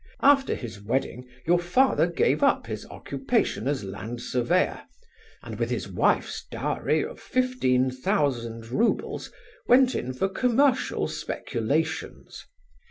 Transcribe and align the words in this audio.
After 0.23 0.55
his 0.55 0.81
wedding 0.81 1.29
your 1.45 1.59
father 1.59 2.07
gave 2.07 2.41
up 2.41 2.65
his 2.65 2.87
occupation 2.87 3.67
as 3.67 3.83
land 3.83 4.19
surveyor, 4.19 4.81
and 5.43 5.59
with 5.59 5.69
his 5.69 5.87
wife's 5.87 6.43
dowry 6.49 7.03
of 7.05 7.19
fifteen 7.19 7.91
thousand 7.91 8.71
roubles 8.71 9.31
went 9.67 9.93
in 9.93 10.11
for 10.11 10.27
commercial 10.27 11.07
speculations. 11.07 12.47